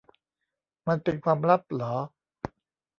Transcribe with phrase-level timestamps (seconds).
[0.87, 1.93] มันเป็นความลับหรอ